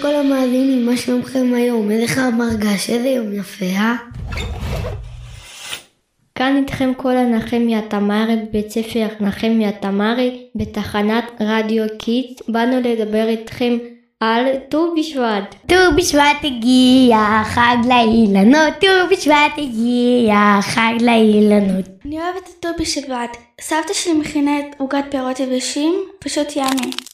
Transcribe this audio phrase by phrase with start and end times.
[0.00, 1.90] לכל המאזינים, מה שלומכם היום?
[1.90, 3.96] איזה חם מרגש, איזה יום יפה, אה?
[6.34, 12.40] כאן איתכם כל הנחמיה תמרי בבית ספר נחמיה תמרי בתחנת רדיו קיט.
[12.48, 13.78] באנו לדבר איתכם
[14.20, 15.54] על ט"ו בשבט.
[15.66, 21.84] ט"ו בשבט הגיע, חג לאילנות, ט"ו בשבט הגיע, חג לאילנות.
[22.06, 23.36] אני אוהבת את ט"ו בשבט.
[23.60, 27.09] סבתא שלי מכינה את עוגת פירות יבשים, פשוט ימי.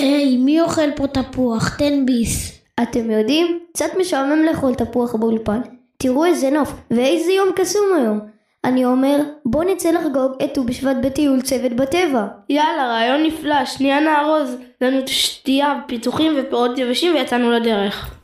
[0.00, 1.76] היי, מי אוכל פה תפוח?
[1.76, 2.58] תן ביס.
[2.82, 3.58] אתם יודעים?
[3.72, 5.60] קצת משעמם לאכול תפוח באולפן.
[5.96, 8.20] תראו איזה נוף, ואיזה יום קסום היום.
[8.64, 12.26] אני אומר, בוא נצא לחגוג את ט"ו בשבט בטיול צוות בטבע.
[12.48, 18.14] יאללה, רעיון נפלא, שנייה נארוז לנו שתייה, פיתוחים ופירות יבשים ויצאנו לדרך.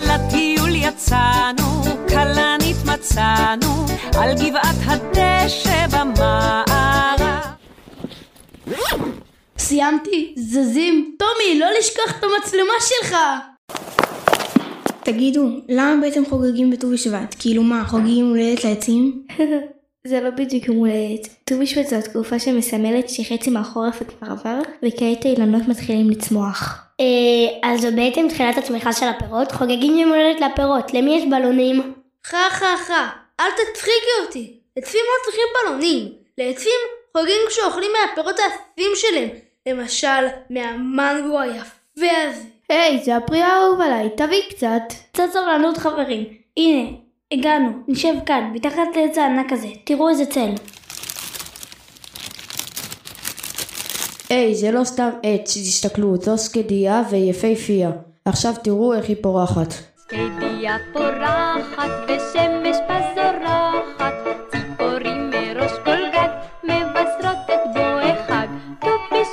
[0.00, 3.86] לטיול יצאנו, כלנית מצאנו,
[4.18, 5.83] על גבעת הדשא
[9.64, 10.34] סיימתי?
[10.36, 11.16] זזים?
[11.18, 13.16] טומי, לא לשכוח את המצלמה שלך!
[15.02, 17.34] תגידו, למה בעצם חוגגים בט"ו בשבט?
[17.38, 19.22] כאילו מה, חוגגים הולדת לעצים?
[20.08, 21.28] זה לא בדיוק יום הולדת.
[21.44, 26.78] ט"ו בשבט זו התקופה שמסמלת שחצי מהחורף כבר עבר, וכעת האילנות מתחילים לצמוח.
[27.00, 29.52] אה, אז זו בעצם תחילת הצמיחה של הפירות?
[29.52, 31.94] חוגגים יום הולדת לפירות, למי יש בלונים?
[32.24, 33.08] חה חה חה,
[33.40, 34.56] אל תצחיקי אותי.
[34.78, 36.08] עצים לא צריכים בלונים.
[36.38, 36.80] לעצים
[37.16, 39.28] חוגגים כשאוכלים מהפירות האפים שלהם.
[39.68, 42.48] למשל, מהמנגו היפה הזה.
[42.68, 44.82] היי, זה הפרי האהוב עליי, תביא קצת.
[45.12, 46.24] קצת סבלנות חברים.
[46.56, 46.90] הנה,
[47.32, 49.68] הגענו, נשב כאן, מתחת לעץ הענק הזה.
[49.84, 50.50] תראו איזה צל.
[54.30, 57.90] היי, זה לא סתם עץ, תסתכלו, זו סקדיה ויפהפייה.
[58.24, 59.74] עכשיו תראו איך היא פורחת.
[59.98, 63.03] סקדיה פורחת ושמש בזורחת,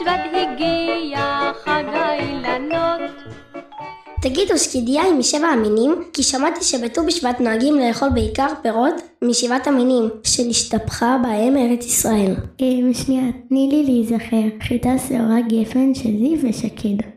[0.02, 3.12] בשבט הגיע חג האילנות.
[4.22, 5.96] תגידו, שקדיה היא משבע המינים?
[6.14, 12.36] כי שמעתי שבט"ו בשבט נוהגים לאכול בעיקר פירות משבעת המינים, שנשתפכה בהם ארץ ישראל.
[12.62, 14.64] אה, שנייה, תני לי להיזכר.
[14.68, 17.08] חיטה, שעורה, גפן, שזיף ושקד.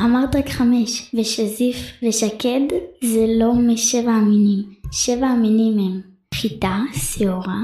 [0.00, 2.60] אמרת רק חמש, ושזיף ושקד
[3.04, 4.62] זה לא משבע המינים.
[4.92, 6.00] שבע המינים הם
[6.34, 7.60] חיטה, שעורה,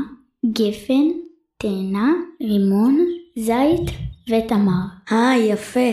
[0.46, 1.08] גפן,
[1.58, 2.12] תאנה,
[2.42, 2.98] רימון,
[3.36, 4.82] זית ותמר.
[5.12, 5.90] אה, יפה.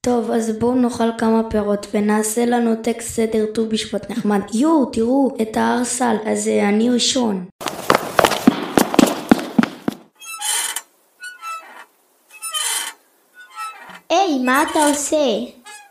[0.00, 4.40] טוב, אז בואו נאכל כמה פירות ונעשה לנו טקסט סדר ט"ו בשבט נחמד.
[4.54, 7.44] יואו, תראו, את ההר סל, אז אה, אני ראשון.
[14.10, 15.26] היי, מה אתה עושה?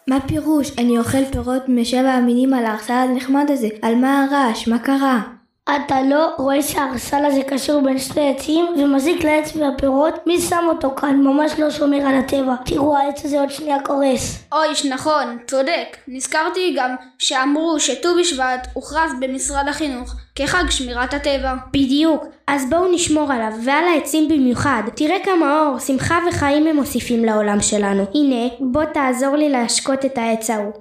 [0.07, 0.71] מה פירוש?
[0.77, 3.67] אני אוכל פירות משבע המינים על הארסל הנחמד הזה.
[3.81, 4.67] על מה הרעש?
[4.67, 5.34] מה קרה?
[5.69, 10.13] אתה לא רואה שהארסל הזה קשור בין שתי עצים ומזיק לעץ והפירות?
[10.27, 11.21] מי שם אותו כאן?
[11.23, 12.55] ממש לא שומר על הטבע.
[12.65, 14.43] תראו, העץ הזה עוד שנייה קורס.
[14.51, 15.97] אוי, נכון, צודק.
[16.07, 21.53] נזכרתי גם שאמרו שט"ו בשבט הוכרז במשרד החינוך כחג שמירת הטבע.
[21.71, 22.25] בדיוק.
[22.47, 24.83] אז בואו נשמור עליו, ועל העצים במיוחד.
[24.95, 28.05] תראה כמה אור, שמחה וחיים הם מוסיפים לעולם שלנו.
[28.15, 30.73] הנה, בוא תעזור לי להשקות את העץ ההוא.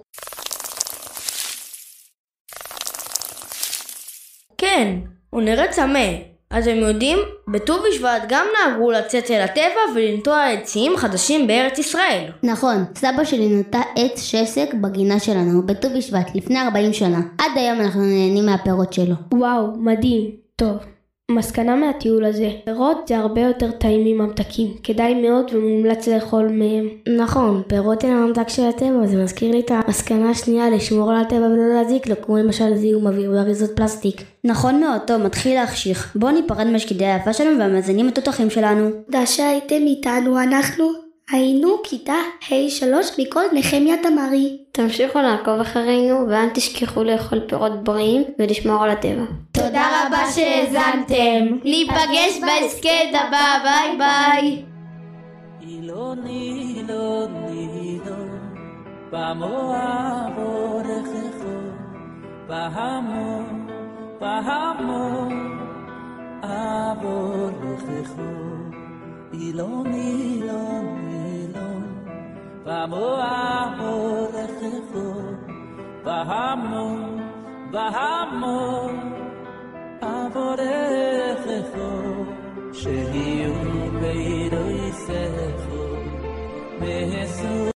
[4.75, 4.99] כן,
[5.31, 6.09] הוא נראה צמא.
[6.51, 7.19] אז הם יודעים,
[7.49, 12.25] בט"ו בשבט גם נהגו לצאת אל הטבע ולנטוע עצים חדשים בארץ ישראל.
[12.43, 17.21] נכון, סבא שלי נטע עץ שסק בגינה שלנו בט"ו בשבט לפני 40 שנה.
[17.39, 19.15] עד היום אנחנו נהנים מהפירות שלו.
[19.35, 20.31] וואו, מדהים.
[20.57, 20.77] טוב,
[21.31, 26.89] מסקנה מהטיול הזה, פירות זה הרבה יותר טעים מממתקים, כדאי מאוד ומומלץ לאכול מהם.
[27.19, 31.47] נכון, פירות הם הממתק של הטבע, זה מזכיר לי את המסקנה השנייה לשמור על הטבע
[31.47, 34.23] ולא להזיק לו, כמו למשל זיהום אוויר ואריזות פלסטיק.
[34.45, 36.17] נכון מאוד, טוב, מתחיל להחשיך.
[36.17, 38.91] בואו ניפרד מהשקידה היפה שלנו והמאזינים התותחים שלנו.
[39.07, 42.85] תודה שהייתם איתנו, אנחנו היינו כיתה ה'3
[43.19, 44.59] מכל נחמיה תמרי.
[44.73, 49.25] תמשיכו לעקוב אחרינו ואל תשכחו לאכול פירות בריאים ולשמור על הטבע.
[49.53, 51.57] תודה רבה שהאזנתם.
[51.65, 54.65] ניפגש בהסכת הבא, ביי ביי.
[55.61, 58.39] אילון, אילון, אילון,
[59.13, 61.59] במואר אורכךו,
[62.49, 63.67] בהמון,
[64.21, 65.59] בהמון,
[66.43, 68.44] אבורכךו.
[69.55, 71.95] lonely, lonely, lonely.
[72.65, 75.37] Vamos a poder Jesús,
[76.05, 77.21] bajamos,
[77.71, 78.91] bajamos
[80.01, 82.29] a poder Jesús.
[82.73, 85.83] Shehi u beiro y sejo,
[86.81, 86.95] me